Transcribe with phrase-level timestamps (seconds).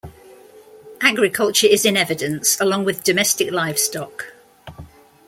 [1.01, 4.33] Agriculture is in evidence, along with domestic livestock.